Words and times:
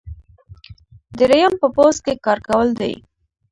دریم 1.19 1.53
په 1.61 1.67
پوځ 1.75 1.95
کې 2.05 2.13
کار 2.25 2.39
کول 2.47 2.69
دي. 2.79 2.93